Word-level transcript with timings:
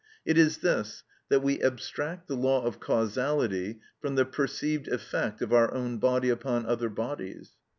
It 0.25 0.35
is 0.35 0.57
this, 0.57 1.03
that 1.29 1.43
we 1.43 1.61
abstract 1.61 2.27
the 2.27 2.35
law 2.35 2.63
of 2.65 2.79
causality 2.79 3.81
from 3.99 4.15
the 4.15 4.25
perceived 4.25 4.87
effect 4.87 5.43
of 5.43 5.53
our 5.53 5.71
own 5.75 5.99
body 5.99 6.29
upon 6.29 6.65
other 6.65 6.89
bodies. 6.89 7.51